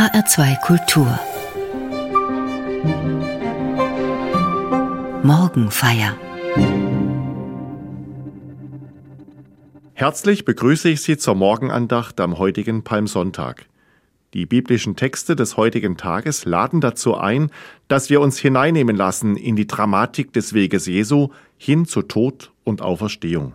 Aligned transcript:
HR2 0.00 0.60
Kultur 0.62 1.20
Morgenfeier 5.22 6.16
Herzlich 9.92 10.46
begrüße 10.46 10.88
ich 10.88 11.02
Sie 11.02 11.18
zur 11.18 11.34
Morgenandacht 11.34 12.18
am 12.18 12.38
heutigen 12.38 12.82
Palmsonntag. 12.82 13.66
Die 14.32 14.46
biblischen 14.46 14.96
Texte 14.96 15.36
des 15.36 15.58
heutigen 15.58 15.98
Tages 15.98 16.46
laden 16.46 16.80
dazu 16.80 17.18
ein, 17.18 17.50
dass 17.86 18.08
wir 18.08 18.22
uns 18.22 18.38
hineinnehmen 18.38 18.96
lassen 18.96 19.36
in 19.36 19.54
die 19.54 19.66
Dramatik 19.66 20.32
des 20.32 20.54
Weges 20.54 20.86
Jesu 20.86 21.28
hin 21.58 21.84
zu 21.84 22.00
Tod 22.00 22.52
und 22.64 22.80
Auferstehung. 22.80 23.54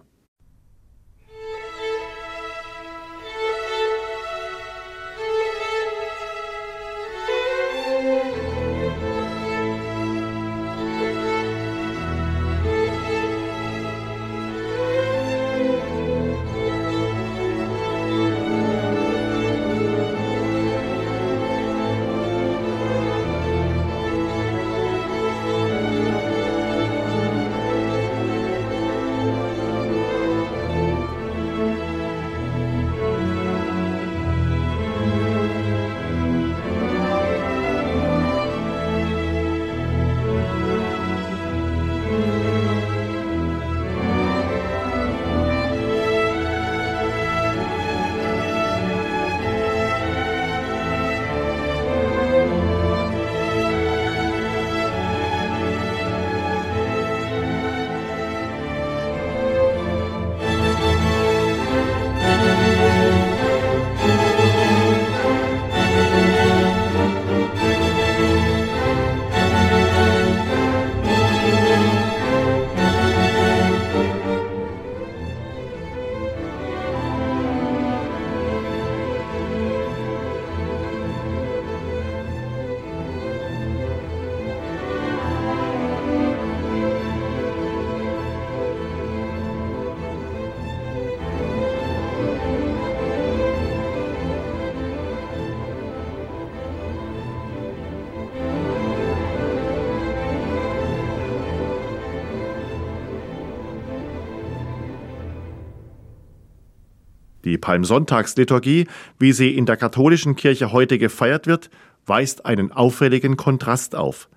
Die 107.46 107.60
Palmsonntagsliturgie, 107.60 108.88
wie 109.20 109.32
sie 109.32 109.56
in 109.56 109.66
der 109.66 109.78
katholischen 109.78 110.36
Kirche 110.36 110.72
heute 110.72 110.98
gefeiert 110.98 111.46
wird, 111.48 111.70
weist 112.08 112.46
einen 112.46 112.72
auffälligen 112.72 113.38
Kontrast 113.38 113.96
auf. 113.96 114.28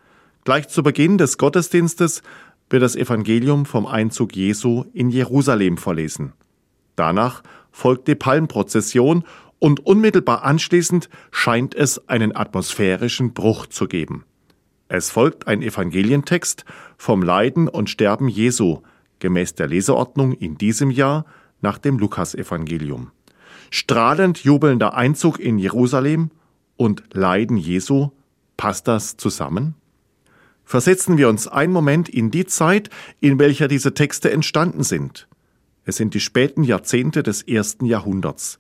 Gleich 0.45 0.69
zu 0.69 0.83
Beginn 0.83 1.19
des 1.19 1.39
Gottesdienstes 1.39 2.23
wird 2.71 2.83
das 2.83 2.97
Evangelium 2.97 3.67
vom 3.67 3.87
Einzug 3.87 4.37
Jesu 4.37 4.85
in 4.93 5.09
Jerusalem 5.09 5.79
verlesen. 5.79 6.35
Danach 6.97 7.43
folgt 7.73 8.09
die 8.09 8.15
Palmprozession 8.15 9.25
und 9.59 9.85
unmittelbar 9.85 10.45
anschließend 10.45 11.09
scheint 11.31 11.75
es 11.75 12.09
einen 12.09 12.37
atmosphärischen 12.37 13.33
Bruch 13.33 13.67
zu 13.67 13.89
geben. 13.89 14.25
Es 14.89 15.11
folgt 15.11 15.47
ein 15.47 15.63
Evangelientext 15.63 16.65
vom 16.97 17.23
Leiden 17.23 17.69
und 17.69 17.91
Sterben 17.91 18.29
Jesu, 18.29 18.81
gemäß 19.19 19.55
der 19.55 19.67
Leseordnung 19.67 20.33
in 20.33 20.57
diesem 20.57 20.91
Jahr 20.91 21.25
nach 21.61 21.79
dem 21.79 21.99
Lukasevangelium. 21.99 23.11
Strahlend 23.71 24.45
jubelnder 24.45 24.95
Einzug 24.95 25.39
in 25.39 25.59
Jerusalem 25.59 26.31
und 26.77 27.03
Leiden 27.13 27.57
Jesu, 27.57 28.11
passt 28.57 28.89
das 28.89 29.17
zusammen? 29.17 29.75
Versetzen 30.65 31.17
wir 31.17 31.29
uns 31.29 31.49
einen 31.49 31.73
Moment 31.73 32.09
in 32.09 32.31
die 32.31 32.47
Zeit, 32.47 32.91
in 33.21 33.39
welcher 33.39 33.69
diese 33.69 33.95
Texte 33.95 34.31
entstanden 34.31 34.85
sind. 34.85 35.29
Es 35.85 35.97
sind 35.97 36.13
die 36.13 36.21
späten 36.21 36.63
Jahrzehnte 36.63 37.23
des 37.23 37.43
ersten 37.43 37.87
Jahrhunderts. 37.87 38.59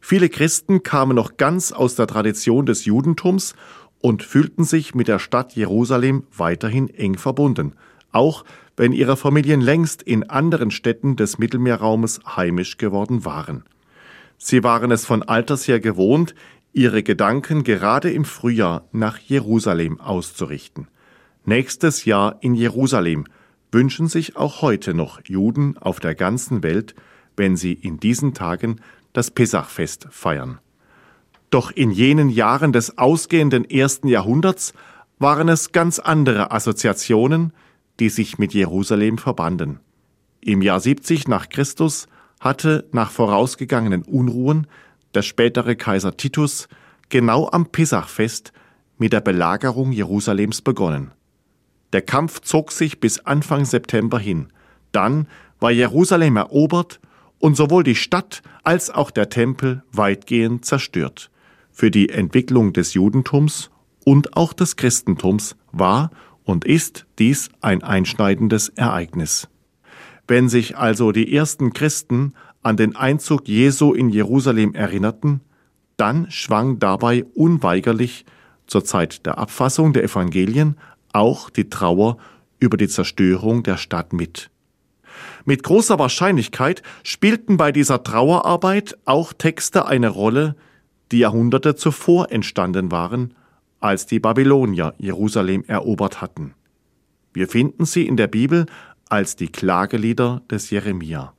Viele 0.00 0.28
Christen 0.28 0.82
kamen 0.82 1.14
noch 1.14 1.36
ganz 1.36 1.72
aus 1.72 1.94
der 1.94 2.08
Tradition 2.08 2.66
des 2.66 2.84
Judentums 2.84 3.54
und 4.00 4.22
fühlten 4.22 4.64
sich 4.64 4.94
mit 4.94 5.08
der 5.08 5.18
Stadt 5.18 5.54
Jerusalem 5.54 6.24
weiterhin 6.36 6.88
eng 6.88 7.16
verbunden, 7.16 7.74
auch 8.16 8.44
wenn 8.76 8.92
ihre 8.92 9.16
Familien 9.16 9.60
längst 9.60 10.02
in 10.02 10.28
anderen 10.28 10.70
Städten 10.70 11.16
des 11.16 11.38
Mittelmeerraumes 11.38 12.20
heimisch 12.26 12.78
geworden 12.78 13.24
waren. 13.24 13.64
Sie 14.38 14.64
waren 14.64 14.90
es 14.90 15.06
von 15.06 15.22
alters 15.22 15.66
her 15.68 15.80
gewohnt, 15.80 16.34
ihre 16.72 17.02
Gedanken 17.02 17.64
gerade 17.64 18.10
im 18.10 18.24
Frühjahr 18.24 18.84
nach 18.92 19.18
Jerusalem 19.18 20.00
auszurichten. 20.00 20.88
Nächstes 21.44 22.04
Jahr 22.04 22.36
in 22.40 22.54
Jerusalem 22.54 23.24
wünschen 23.72 24.08
sich 24.08 24.36
auch 24.36 24.62
heute 24.62 24.92
noch 24.92 25.20
Juden 25.24 25.78
auf 25.78 26.00
der 26.00 26.14
ganzen 26.14 26.62
Welt, 26.62 26.94
wenn 27.36 27.56
sie 27.56 27.72
in 27.72 27.98
diesen 27.98 28.34
Tagen 28.34 28.80
das 29.12 29.30
Pesachfest 29.30 30.08
feiern. 30.10 30.58
Doch 31.50 31.70
in 31.70 31.90
jenen 31.90 32.28
Jahren 32.28 32.72
des 32.72 32.98
ausgehenden 32.98 33.64
ersten 33.64 34.08
Jahrhunderts 34.08 34.74
waren 35.18 35.48
es 35.48 35.72
ganz 35.72 35.98
andere 35.98 36.50
Assoziationen, 36.50 37.52
die 38.00 38.08
sich 38.08 38.38
mit 38.38 38.54
Jerusalem 38.54 39.18
verbanden. 39.18 39.80
Im 40.40 40.62
Jahr 40.62 40.80
70 40.80 41.28
nach 41.28 41.48
Christus 41.48 42.08
hatte 42.40 42.88
nach 42.92 43.10
vorausgegangenen 43.10 44.02
Unruhen 44.02 44.66
der 45.14 45.22
spätere 45.22 45.76
Kaiser 45.76 46.16
Titus 46.16 46.68
genau 47.08 47.48
am 47.50 47.66
Pesachfest 47.66 48.52
mit 48.98 49.12
der 49.12 49.20
Belagerung 49.20 49.92
Jerusalems 49.92 50.62
begonnen. 50.62 51.12
Der 51.92 52.02
Kampf 52.02 52.40
zog 52.40 52.72
sich 52.72 53.00
bis 53.00 53.20
Anfang 53.20 53.64
September 53.64 54.18
hin. 54.18 54.48
Dann 54.92 55.26
war 55.60 55.70
Jerusalem 55.70 56.36
erobert 56.36 57.00
und 57.38 57.56
sowohl 57.56 57.84
die 57.84 57.94
Stadt 57.94 58.42
als 58.62 58.90
auch 58.90 59.10
der 59.10 59.28
Tempel 59.28 59.82
weitgehend 59.92 60.64
zerstört. 60.64 61.30
Für 61.70 61.90
die 61.90 62.08
Entwicklung 62.08 62.72
des 62.72 62.94
Judentums 62.94 63.70
und 64.04 64.36
auch 64.36 64.52
des 64.52 64.76
Christentums 64.76 65.56
war 65.72 66.10
und 66.46 66.64
ist 66.64 67.04
dies 67.18 67.50
ein 67.60 67.82
einschneidendes 67.82 68.70
Ereignis. 68.70 69.48
Wenn 70.26 70.48
sich 70.48 70.78
also 70.78 71.12
die 71.12 71.34
ersten 71.34 71.72
Christen 71.72 72.32
an 72.62 72.76
den 72.76 72.96
Einzug 72.96 73.46
Jesu 73.48 73.92
in 73.92 74.08
Jerusalem 74.08 74.72
erinnerten, 74.74 75.40
dann 75.96 76.30
schwang 76.30 76.78
dabei 76.78 77.24
unweigerlich 77.34 78.24
zur 78.66 78.84
Zeit 78.84 79.26
der 79.26 79.38
Abfassung 79.38 79.92
der 79.92 80.04
Evangelien 80.04 80.76
auch 81.12 81.50
die 81.50 81.68
Trauer 81.68 82.16
über 82.58 82.76
die 82.76 82.88
Zerstörung 82.88 83.62
der 83.62 83.76
Stadt 83.76 84.12
mit. 84.12 84.50
Mit 85.44 85.62
großer 85.62 85.98
Wahrscheinlichkeit 85.98 86.82
spielten 87.02 87.56
bei 87.56 87.72
dieser 87.72 88.02
Trauerarbeit 88.02 88.96
auch 89.04 89.32
Texte 89.32 89.86
eine 89.86 90.08
Rolle, 90.08 90.54
die 91.12 91.18
Jahrhunderte 91.18 91.74
zuvor 91.74 92.30
entstanden 92.30 92.90
waren 92.90 93.34
als 93.80 94.06
die 94.06 94.20
Babylonier 94.20 94.94
Jerusalem 94.98 95.64
erobert 95.66 96.20
hatten. 96.20 96.54
Wir 97.32 97.48
finden 97.48 97.84
sie 97.84 98.06
in 98.06 98.16
der 98.16 98.28
Bibel 98.28 98.66
als 99.08 99.36
die 99.36 99.48
Klagelieder 99.48 100.42
des 100.50 100.70
Jeremia. 100.70 101.34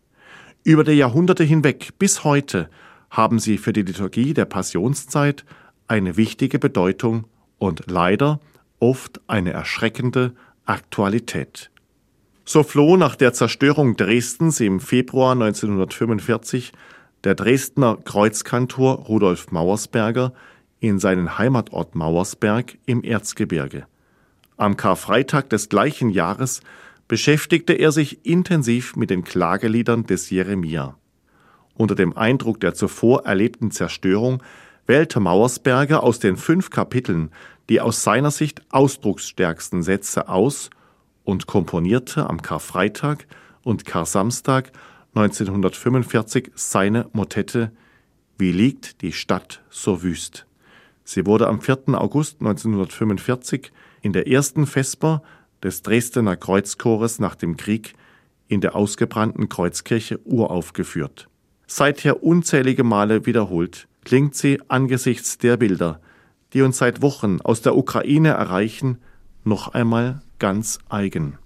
Über 0.63 0.83
die 0.83 0.93
Jahrhunderte 0.93 1.43
hinweg 1.43 1.97
bis 1.97 2.23
heute 2.23 2.69
haben 3.09 3.39
sie 3.39 3.57
für 3.57 3.73
die 3.73 3.81
Liturgie 3.81 4.33
der 4.33 4.45
Passionszeit 4.45 5.45
eine 5.87 6.17
wichtige 6.17 6.59
Bedeutung 6.59 7.25
und 7.57 7.89
leider 7.89 8.39
oft 8.79 9.21
eine 9.27 9.53
erschreckende 9.53 10.33
Aktualität. 10.65 11.71
So 12.45 12.63
floh 12.63 12.97
nach 12.97 13.15
der 13.15 13.33
Zerstörung 13.33 13.97
Dresdens 13.97 14.59
im 14.59 14.79
Februar 14.79 15.33
1945 15.33 16.71
der 17.23 17.35
Dresdner 17.35 17.97
Kreuzkantor 18.03 18.99
Rudolf 18.99 19.51
Mauersberger 19.51 20.33
in 20.79 20.99
seinen 20.99 21.37
Heimatort 21.37 21.95
Mauersberg 21.95 22.77
im 22.85 23.03
Erzgebirge. 23.03 23.87
Am 24.57 24.77
Karfreitag 24.77 25.49
des 25.49 25.69
gleichen 25.69 26.09
Jahres 26.09 26.61
beschäftigte 27.07 27.73
er 27.73 27.91
sich 27.91 28.25
intensiv 28.25 28.95
mit 28.95 29.09
den 29.09 29.23
Klageliedern 29.23 30.05
des 30.05 30.29
Jeremia. 30.29 30.97
Unter 31.75 31.95
dem 31.95 32.17
Eindruck 32.17 32.59
der 32.59 32.73
zuvor 32.73 33.25
erlebten 33.25 33.71
Zerstörung 33.71 34.41
wählte 34.87 35.19
Mauersberger 35.19 36.03
aus 36.03 36.19
den 36.19 36.37
fünf 36.37 36.69
Kapiteln 36.69 37.31
die 37.69 37.81
aus 37.81 38.03
seiner 38.03 38.31
Sicht 38.31 38.61
ausdrucksstärksten 38.69 39.83
Sätze 39.83 40.29
aus 40.29 40.69
und 41.23 41.47
komponierte 41.47 42.29
am 42.29 42.41
Karfreitag 42.41 43.27
und 43.63 43.85
Karsamstag 43.85 44.71
1945 45.15 46.51
seine 46.55 47.09
Motette 47.11 47.71
Wie 48.37 48.51
liegt 48.51 49.01
die 49.01 49.11
Stadt 49.11 49.63
so 49.69 50.03
wüst. 50.03 50.46
Sie 51.09 51.25
wurde 51.25 51.47
am 51.47 51.61
4. 51.61 51.93
August 51.93 52.41
1945 52.41 53.71
in 54.01 54.11
der 54.11 54.27
ersten 54.27 54.67
Vesper 54.67 55.23
des 55.63 55.81
Dresdner 55.81 56.35
Kreuzchores 56.35 57.19
nach 57.19 57.35
dem 57.35 57.55
Krieg 57.55 57.93
in 58.49 58.59
der 58.59 58.75
ausgebrannten 58.75 59.47
Kreuzkirche 59.47 60.19
uraufgeführt. 60.25 61.29
Seither 61.65 62.23
unzählige 62.23 62.83
Male 62.83 63.25
wiederholt, 63.25 63.87
klingt 64.03 64.35
sie 64.35 64.59
angesichts 64.67 65.37
der 65.37 65.55
Bilder, 65.55 66.01
die 66.51 66.61
uns 66.61 66.79
seit 66.79 67.01
Wochen 67.01 67.39
aus 67.41 67.61
der 67.61 67.77
Ukraine 67.77 68.31
erreichen, 68.31 68.97
noch 69.45 69.69
einmal 69.69 70.21
ganz 70.39 70.77
eigen. 70.89 71.37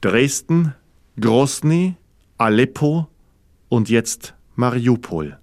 Dresden, 0.00 0.74
Grosny, 1.20 1.96
Aleppo 2.36 3.08
und 3.68 3.88
jetzt 3.88 4.34
Mariupol. 4.54 5.38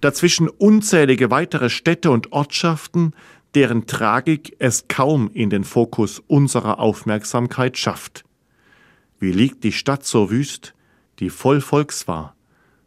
Dazwischen 0.00 0.48
unzählige 0.48 1.30
weitere 1.30 1.70
Städte 1.70 2.10
und 2.10 2.32
Ortschaften, 2.32 3.14
deren 3.54 3.86
Tragik 3.86 4.56
es 4.58 4.88
kaum 4.88 5.30
in 5.32 5.48
den 5.48 5.62
Fokus 5.62 6.20
unserer 6.26 6.80
Aufmerksamkeit 6.80 7.78
schafft. 7.78 8.24
Wie 9.20 9.30
liegt 9.30 9.62
die 9.62 9.72
Stadt 9.72 10.04
so 10.04 10.28
wüst, 10.28 10.74
die 11.20 11.30
voll 11.30 11.60
Volks 11.60 12.08
war? 12.08 12.34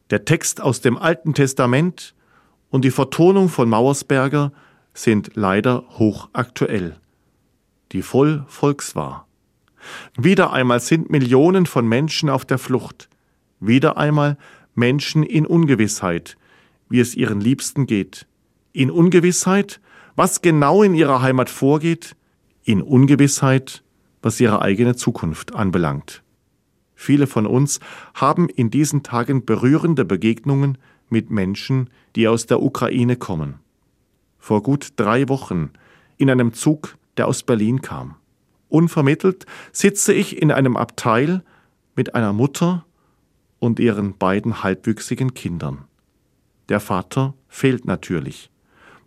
Der 0.09 0.25
Text 0.25 0.59
aus 0.59 0.81
dem 0.81 0.97
Alten 0.97 1.33
Testament 1.33 2.15
und 2.69 2.83
die 2.83 2.91
Vertonung 2.91 3.47
von 3.47 3.69
Mauersberger 3.69 4.51
sind 4.93 5.31
leider 5.35 5.85
hochaktuell. 5.99 6.97
Die 7.93 8.01
voll 8.01 8.43
Volks 8.49 8.93
war. 8.93 9.25
Wieder 10.17 10.51
einmal 10.51 10.79
sind 10.79 11.09
Millionen 11.09 11.65
von 11.65 11.87
Menschen 11.87 12.29
auf 12.29 12.45
der 12.45 12.57
Flucht. 12.57 13.09
Wieder 13.59 13.97
einmal 13.97 14.37
Menschen 14.75 15.23
in 15.23 15.45
Ungewissheit, 15.45 16.37
wie 16.89 16.99
es 16.99 17.15
ihren 17.15 17.41
Liebsten 17.41 17.85
geht. 17.85 18.27
In 18.73 18.91
Ungewissheit, 18.91 19.79
was 20.15 20.41
genau 20.41 20.83
in 20.83 20.95
ihrer 20.95 21.21
Heimat 21.21 21.49
vorgeht. 21.49 22.15
In 22.63 22.81
Ungewissheit, 22.81 23.83
was 24.21 24.39
ihre 24.39 24.61
eigene 24.61 24.95
Zukunft 24.95 25.55
anbelangt. 25.55 26.23
Viele 26.95 27.25
von 27.25 27.47
uns 27.47 27.79
haben 28.13 28.47
in 28.47 28.69
diesen 28.69 29.01
Tagen 29.01 29.45
berührende 29.45 30.05
Begegnungen 30.05 30.77
mit 31.09 31.31
Menschen, 31.31 31.89
die 32.15 32.27
aus 32.27 32.45
der 32.45 32.61
Ukraine 32.61 33.15
kommen. 33.15 33.55
Vor 34.37 34.61
gut 34.61 34.93
drei 34.95 35.27
Wochen 35.27 35.71
in 36.17 36.29
einem 36.29 36.53
Zug, 36.53 36.97
der 37.17 37.27
aus 37.27 37.43
Berlin 37.43 37.81
kam. 37.81 38.15
Unvermittelt 38.71 39.45
sitze 39.73 40.13
ich 40.13 40.41
in 40.41 40.49
einem 40.49 40.77
Abteil 40.77 41.43
mit 41.95 42.15
einer 42.15 42.31
Mutter 42.31 42.85
und 43.59 43.79
ihren 43.81 44.17
beiden 44.17 44.63
halbwüchsigen 44.63 45.33
Kindern. 45.33 45.85
Der 46.69 46.79
Vater 46.79 47.33
fehlt 47.49 47.83
natürlich, 47.83 48.49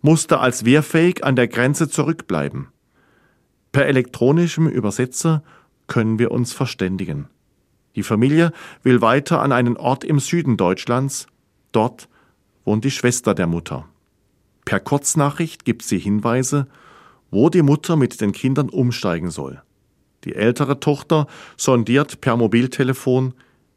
musste 0.03 0.39
als 0.41 0.67
wehrfähig 0.67 1.25
an 1.25 1.35
der 1.35 1.49
Grenze 1.49 1.89
zurückbleiben. 1.89 2.69
Per 3.73 3.87
elektronischem 3.87 4.69
Übersetzer 4.69 5.43
können 5.87 6.19
wir 6.19 6.31
uns 6.31 6.53
verständigen. 6.53 7.29
Die 7.97 8.03
Familie 8.03 8.53
will 8.83 9.01
weiter 9.01 9.41
an 9.41 9.51
einen 9.51 9.79
Ort 9.79 10.05
im 10.05 10.19
Süden 10.19 10.59
Deutschlands. 10.59 11.27
Dort 11.73 12.11
wohnt 12.67 12.85
die 12.85 12.91
Schwester 12.91 13.35
der 13.35 13.47
Mutter. 13.47 13.89
Per 14.67 14.81
Kurznachricht 14.81 15.65
gibt 15.65 15.83
sie 15.83 15.99
Hinweise, 15.99 16.67
wo 17.35 17.51
die 17.51 17.63
Mutter 17.63 17.97
mit 17.97 18.21
den 18.21 18.33
Kindern 18.33 18.69
umsteigen 18.69 19.31
soll. 19.31 19.63
Die 20.25 20.35
ältere 20.35 20.81
Tochter 20.81 21.27
sondiert 21.57 22.21
per 22.21 22.37
Mobiltelefon, 22.37 23.35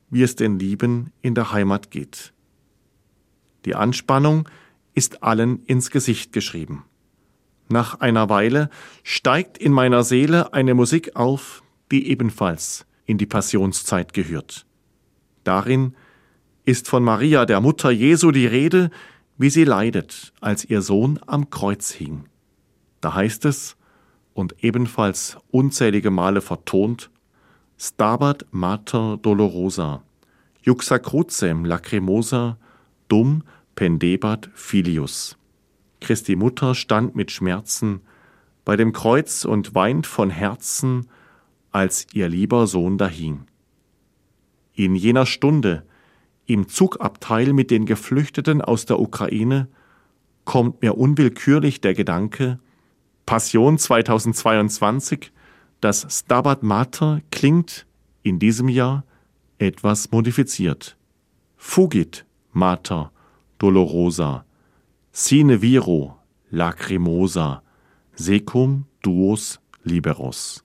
wie 0.10 0.24
es 0.24 0.36
den 0.36 0.60
Lieben 0.60 1.12
in 1.22 1.36
der 1.36 1.52
Heimat 1.52 1.92
geht. 1.92 2.34
Die 3.66 3.76
Anspannung 3.76 4.48
ist 4.94 5.24
allen 5.24 5.64
ins 5.66 5.92
Gesicht 5.92 6.32
geschrieben. 6.32 6.86
Nach 7.68 8.00
einer 8.00 8.30
Weile 8.30 8.70
steigt 9.04 9.58
in 9.58 9.74
meiner 9.74 10.04
Seele 10.04 10.54
eine 10.54 10.74
Musik 10.74 11.16
auf, 11.16 11.64
die 11.92 12.10
ebenfalls 12.10 12.86
in 13.06 13.18
die 13.18 13.26
Passionszeit 13.26 14.14
gehört. 14.14 14.66
Darin 15.44 15.96
ist 16.64 16.88
von 16.88 17.04
Maria, 17.04 17.46
der 17.46 17.60
Mutter 17.60 17.92
Jesu, 17.92 18.32
die 18.32 18.48
Rede, 18.48 18.90
wie 19.38 19.50
sie 19.50 19.64
leidet, 19.64 20.34
als 20.40 20.64
ihr 20.66 20.82
Sohn 20.82 21.20
am 21.26 21.50
Kreuz 21.50 21.92
hing. 21.92 22.26
Da 23.02 23.14
heißt 23.14 23.46
es, 23.46 23.76
und 24.34 24.64
ebenfalls 24.64 25.38
unzählige 25.50 26.12
Male 26.12 26.42
vertont, 26.42 27.10
Stabat 27.78 28.46
Mater 28.52 29.18
Dolorosa, 29.18 30.04
Juxa 30.62 31.00
Crucem 31.00 31.66
Lacrimosa, 31.66 32.58
Dum 33.08 33.44
pendebat 33.76 34.50
filius. 34.54 35.38
Christi 36.02 36.36
Mutter 36.36 36.76
stand 36.76 37.16
mit 37.16 37.32
Schmerzen 37.32 38.02
bei 38.66 38.76
dem 38.76 38.92
Kreuz 38.94 39.46
und 39.46 39.76
weint 39.76 40.06
von 40.06 40.30
Herzen, 40.30 41.08
als 41.72 42.08
ihr 42.14 42.28
lieber 42.28 42.68
Sohn 42.68 42.98
dahing. 42.98 43.46
In 44.74 44.96
jener 44.96 45.26
Stunde, 45.26 45.86
im 46.46 46.68
Zugabteil 46.68 47.54
mit 47.54 47.72
den 47.72 47.86
Geflüchteten 47.86 48.62
aus 48.62 48.86
der 48.86 49.00
Ukraine, 49.00 49.68
kommt 50.46 50.82
mir 50.82 50.98
unwillkürlich 50.98 51.82
der 51.82 51.94
Gedanke, 51.94 52.60
Passion 53.28 53.78
2022, 53.78 55.34
das 55.82 56.08
Stabat 56.10 56.64
Mater 56.64 57.20
klingt 57.30 57.86
in 58.24 58.40
diesem 58.40 58.70
Jahr 58.70 59.04
etwas 59.58 60.12
modifiziert. 60.12 60.96
Fugit 61.58 62.26
Mater 62.54 63.12
dolorosa, 63.58 64.46
sine 65.12 65.62
viro 65.62 66.18
lacrimosa, 66.52 67.64
secum 68.16 68.86
duos 69.02 69.60
liberos. 69.84 70.64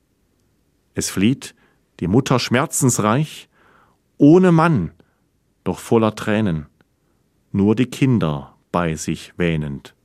Es 0.95 1.11
flieht 1.11 1.57
die 1.99 2.07
Mutter 2.07 2.38
schmerzensreich, 2.38 3.49
ohne 4.19 4.52
Mann, 4.52 4.92
doch 5.64 5.81
voller 5.81 6.14
Tränen, 6.14 6.66
nur 7.50 7.75
die 7.75 7.87
Kinder 7.87 8.54
bei 8.71 8.95
sich 8.95 9.33
wähnend. 9.37 9.97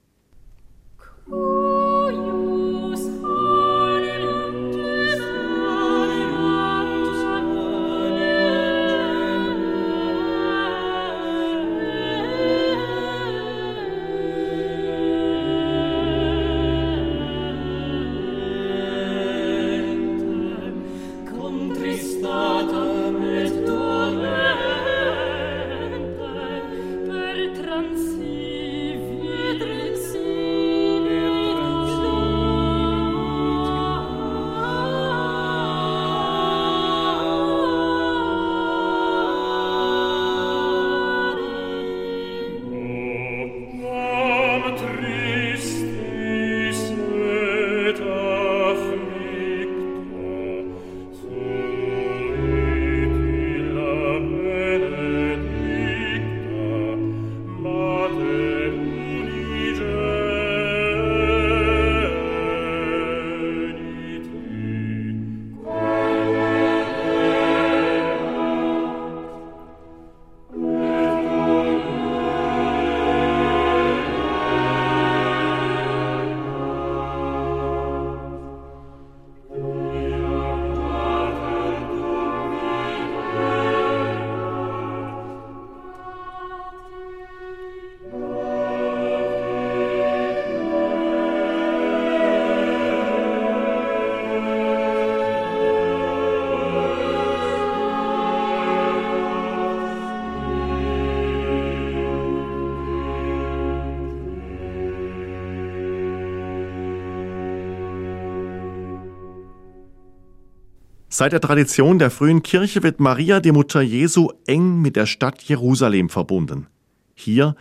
Seit 111.20 111.32
der 111.32 111.42
Tradition 111.42 111.98
der 111.98 112.12
frühen 112.12 112.44
Kirche 112.44 112.84
wird 112.84 113.00
Maria, 113.00 113.40
die 113.40 113.52
Mutter 113.52 113.82
Jesu, 113.82 114.30
eng 114.46 114.84
mit 114.84 114.96
der 114.96 115.08
Stadt 115.08 115.42
Jerusalem 115.42 116.10
verbunden. 116.10 116.68
Hier 117.16 117.56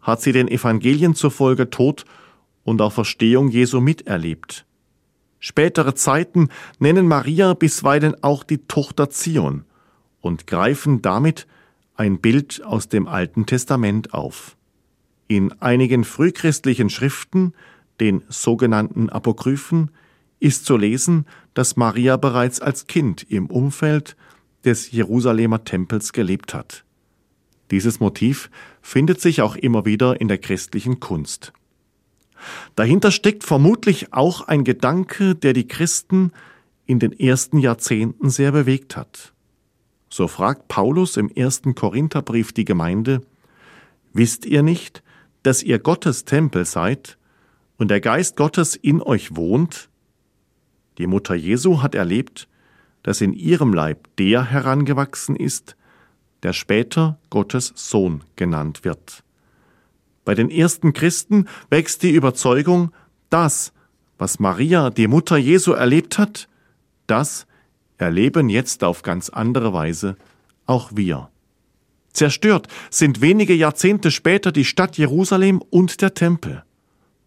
hat 0.00 0.20
sie 0.20 0.32
den 0.32 0.48
Evangelien 0.48 1.14
zufolge 1.14 1.70
Tod 1.70 2.04
und 2.64 2.82
auch 2.82 2.92
Verstehung 2.92 3.48
Jesu 3.48 3.80
miterlebt. 3.80 4.66
Spätere 5.38 5.94
Zeiten 5.94 6.48
nennen 6.80 7.06
Maria 7.06 7.54
bisweilen 7.54 8.24
auch 8.24 8.42
die 8.42 8.66
Tochter 8.66 9.08
Zion 9.08 9.62
und 10.20 10.48
greifen 10.48 11.00
damit 11.00 11.46
ein 11.94 12.18
Bild 12.18 12.64
aus 12.64 12.88
dem 12.88 13.06
Alten 13.06 13.46
Testament 13.46 14.14
auf. 14.14 14.56
In 15.28 15.52
einigen 15.62 16.02
frühchristlichen 16.02 16.90
Schriften, 16.90 17.52
den 18.00 18.24
sogenannten 18.28 19.10
Apokryphen, 19.10 19.92
ist 20.40 20.66
zu 20.66 20.76
lesen, 20.76 21.24
dass 21.56 21.76
Maria 21.76 22.18
bereits 22.18 22.60
als 22.60 22.86
Kind 22.86 23.22
im 23.30 23.46
Umfeld 23.46 24.14
des 24.66 24.90
Jerusalemer 24.92 25.64
Tempels 25.64 26.12
gelebt 26.12 26.52
hat. 26.52 26.84
Dieses 27.70 27.98
Motiv 27.98 28.50
findet 28.82 29.22
sich 29.22 29.40
auch 29.40 29.56
immer 29.56 29.86
wieder 29.86 30.20
in 30.20 30.28
der 30.28 30.36
christlichen 30.36 31.00
Kunst. 31.00 31.54
Dahinter 32.74 33.10
steckt 33.10 33.42
vermutlich 33.42 34.12
auch 34.12 34.42
ein 34.42 34.64
Gedanke, 34.64 35.34
der 35.34 35.54
die 35.54 35.66
Christen 35.66 36.30
in 36.84 36.98
den 36.98 37.18
ersten 37.18 37.56
Jahrzehnten 37.58 38.28
sehr 38.28 38.52
bewegt 38.52 38.94
hat. 38.94 39.32
So 40.10 40.28
fragt 40.28 40.68
Paulus 40.68 41.16
im 41.16 41.30
ersten 41.30 41.74
Korintherbrief 41.74 42.52
die 42.52 42.66
Gemeinde, 42.66 43.22
Wisst 44.12 44.44
ihr 44.44 44.62
nicht, 44.62 45.02
dass 45.42 45.62
ihr 45.62 45.78
Gottes 45.78 46.26
Tempel 46.26 46.66
seid 46.66 47.16
und 47.78 47.90
der 47.90 48.00
Geist 48.02 48.36
Gottes 48.36 48.76
in 48.76 49.00
euch 49.00 49.36
wohnt? 49.36 49.88
Die 50.98 51.06
Mutter 51.06 51.34
Jesu 51.34 51.82
hat 51.82 51.94
erlebt, 51.94 52.48
dass 53.02 53.20
in 53.20 53.32
ihrem 53.32 53.72
Leib 53.72 54.08
der 54.18 54.44
herangewachsen 54.44 55.36
ist, 55.36 55.76
der 56.42 56.52
später 56.52 57.18
Gottes 57.30 57.72
Sohn 57.74 58.24
genannt 58.36 58.84
wird. 58.84 59.22
Bei 60.24 60.34
den 60.34 60.50
ersten 60.50 60.92
Christen 60.92 61.46
wächst 61.70 62.02
die 62.02 62.10
Überzeugung, 62.10 62.92
das, 63.30 63.72
was 64.18 64.38
Maria, 64.38 64.90
die 64.90 65.06
Mutter 65.06 65.36
Jesu, 65.36 65.72
erlebt 65.72 66.18
hat, 66.18 66.48
das 67.06 67.46
erleben 67.98 68.48
jetzt 68.48 68.82
auf 68.84 69.02
ganz 69.02 69.28
andere 69.28 69.72
Weise 69.72 70.16
auch 70.66 70.90
wir. 70.94 71.30
Zerstört 72.12 72.68
sind 72.90 73.20
wenige 73.20 73.54
Jahrzehnte 73.54 74.10
später 74.10 74.50
die 74.50 74.64
Stadt 74.64 74.96
Jerusalem 74.98 75.62
und 75.70 76.00
der 76.00 76.14
Tempel. 76.14 76.64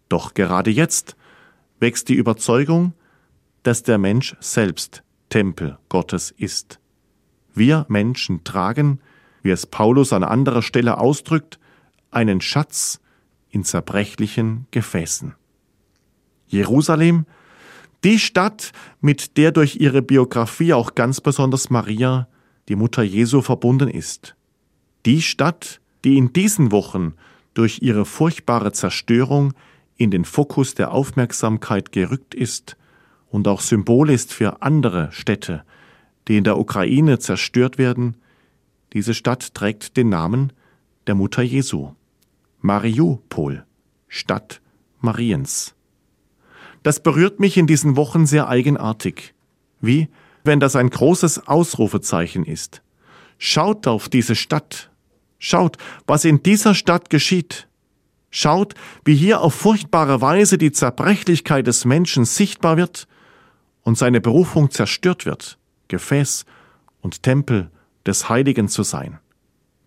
Doch 0.08 0.34
gerade 0.34 0.70
jetzt 0.70 1.16
wächst 1.78 2.08
die 2.08 2.14
Überzeugung, 2.14 2.92
dass 3.62 3.82
der 3.82 3.98
Mensch 3.98 4.36
selbst 4.40 5.02
Tempel 5.28 5.78
Gottes 5.88 6.30
ist. 6.36 6.80
Wir 7.54 7.86
Menschen 7.88 8.44
tragen, 8.44 9.00
wie 9.42 9.50
es 9.50 9.66
Paulus 9.66 10.12
an 10.12 10.24
anderer 10.24 10.62
Stelle 10.62 10.98
ausdrückt, 10.98 11.58
einen 12.10 12.40
Schatz 12.40 13.00
in 13.50 13.64
zerbrechlichen 13.64 14.66
Gefäßen. 14.70 15.34
Jerusalem, 16.46 17.26
die 18.02 18.18
Stadt, 18.18 18.72
mit 19.00 19.36
der 19.36 19.52
durch 19.52 19.76
ihre 19.76 20.02
Biografie 20.02 20.72
auch 20.72 20.94
ganz 20.94 21.20
besonders 21.20 21.70
Maria, 21.70 22.28
die 22.68 22.76
Mutter 22.76 23.02
Jesu, 23.02 23.42
verbunden 23.42 23.88
ist. 23.88 24.36
Die 25.06 25.22
Stadt, 25.22 25.80
die 26.04 26.16
in 26.16 26.32
diesen 26.32 26.72
Wochen 26.72 27.14
durch 27.54 27.80
ihre 27.82 28.04
furchtbare 28.04 28.72
Zerstörung 28.72 29.52
in 29.96 30.10
den 30.10 30.24
Fokus 30.24 30.74
der 30.74 30.92
Aufmerksamkeit 30.92 31.92
gerückt 31.92 32.34
ist 32.34 32.76
und 33.30 33.46
auch 33.48 33.60
Symbol 33.60 34.10
ist 34.10 34.32
für 34.32 34.62
andere 34.62 35.08
Städte, 35.12 35.64
die 36.28 36.36
in 36.36 36.44
der 36.44 36.58
Ukraine 36.58 37.18
zerstört 37.18 37.78
werden, 37.78 38.16
diese 38.92 39.14
Stadt 39.14 39.54
trägt 39.54 39.96
den 39.96 40.08
Namen 40.08 40.52
der 41.06 41.14
Mutter 41.14 41.42
Jesu. 41.42 41.92
Mariupol, 42.60 43.64
Stadt 44.08 44.60
Mariens. 45.00 45.74
Das 46.82 47.02
berührt 47.02 47.40
mich 47.40 47.56
in 47.56 47.66
diesen 47.66 47.96
Wochen 47.96 48.26
sehr 48.26 48.48
eigenartig, 48.48 49.34
wie 49.80 50.08
wenn 50.44 50.60
das 50.60 50.76
ein 50.76 50.90
großes 50.90 51.46
Ausrufezeichen 51.46 52.44
ist. 52.44 52.82
Schaut 53.38 53.86
auf 53.86 54.08
diese 54.08 54.34
Stadt. 54.34 54.90
Schaut, 55.38 55.78
was 56.06 56.24
in 56.24 56.42
dieser 56.42 56.74
Stadt 56.74 57.10
geschieht. 57.10 57.68
Schaut, 58.30 58.74
wie 59.04 59.14
hier 59.14 59.40
auf 59.40 59.54
furchtbare 59.54 60.20
Weise 60.20 60.58
die 60.58 60.72
Zerbrechlichkeit 60.72 61.66
des 61.66 61.84
Menschen 61.84 62.24
sichtbar 62.24 62.76
wird 62.76 63.06
und 63.82 63.98
seine 63.98 64.20
Berufung 64.20 64.70
zerstört 64.70 65.26
wird, 65.26 65.58
Gefäß 65.88 66.44
und 67.00 67.22
Tempel 67.22 67.70
des 68.06 68.28
Heiligen 68.28 68.68
zu 68.68 68.82
sein. 68.82 69.18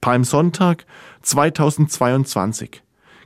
Palmsonntag 0.01 0.85
2022. 1.21 2.83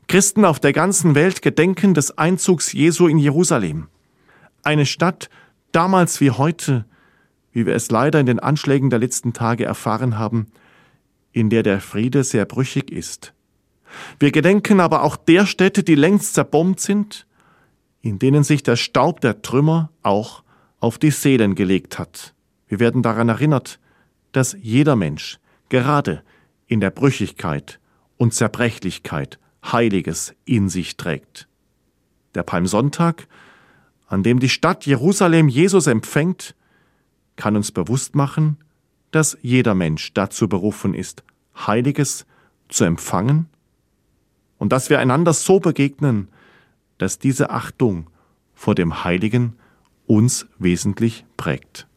Christen 0.07 0.45
auf 0.45 0.59
der 0.59 0.73
ganzen 0.73 1.15
Welt 1.15 1.41
gedenken 1.41 1.93
des 1.93 2.17
Einzugs 2.17 2.71
Jesu 2.71 3.07
in 3.07 3.17
Jerusalem. 3.17 3.87
Eine 4.63 4.85
Stadt, 4.85 5.29
damals 5.71 6.21
wie 6.21 6.31
heute, 6.31 6.85
wie 7.51 7.65
wir 7.65 7.75
es 7.75 7.91
leider 7.91 8.19
in 8.19 8.25
den 8.25 8.39
Anschlägen 8.39 8.89
der 8.89 8.99
letzten 8.99 9.33
Tage 9.33 9.65
erfahren 9.65 10.17
haben, 10.17 10.47
in 11.31 11.49
der 11.49 11.63
der 11.63 11.81
Friede 11.81 12.23
sehr 12.23 12.45
brüchig 12.45 12.91
ist. 12.91 13.33
Wir 14.19 14.31
gedenken 14.31 14.79
aber 14.79 15.03
auch 15.03 15.15
der 15.15 15.45
Städte, 15.45 15.83
die 15.83 15.95
längst 15.95 16.33
zerbombt 16.33 16.79
sind, 16.79 17.25
in 18.01 18.19
denen 18.19 18.43
sich 18.43 18.63
der 18.63 18.75
Staub 18.75 19.21
der 19.21 19.41
Trümmer 19.41 19.91
auch 20.03 20.43
auf 20.79 20.97
die 20.97 21.11
Seelen 21.11 21.55
gelegt 21.55 21.99
hat. 21.99 22.33
Wir 22.67 22.79
werden 22.79 23.01
daran 23.01 23.29
erinnert, 23.29 23.79
dass 24.31 24.55
jeder 24.61 24.95
Mensch, 24.95 25.39
gerade 25.69 26.23
in 26.67 26.79
der 26.79 26.91
Brüchigkeit 26.91 27.79
und 28.17 28.33
Zerbrechlichkeit 28.33 29.39
Heiliges 29.63 30.33
in 30.45 30.69
sich 30.69 30.97
trägt. 30.97 31.47
Der 32.35 32.43
Palmsonntag, 32.43 33.27
an 34.07 34.23
dem 34.23 34.39
die 34.39 34.49
Stadt 34.49 34.85
Jerusalem 34.85 35.47
Jesus 35.47 35.87
empfängt, 35.87 36.55
kann 37.35 37.55
uns 37.55 37.71
bewusst 37.71 38.15
machen, 38.15 38.57
dass 39.11 39.37
jeder 39.41 39.75
Mensch 39.75 40.13
dazu 40.13 40.47
berufen 40.47 40.93
ist, 40.93 41.23
Heiliges 41.55 42.25
zu 42.69 42.83
empfangen 42.83 43.47
und 44.57 44.71
dass 44.71 44.89
wir 44.89 44.99
einander 44.99 45.33
so 45.33 45.59
begegnen, 45.59 46.29
dass 46.97 47.19
diese 47.19 47.49
Achtung 47.49 48.09
vor 48.53 48.75
dem 48.75 49.03
Heiligen 49.03 49.57
uns 50.07 50.47
wesentlich 50.57 51.25
prägt. 51.37 51.87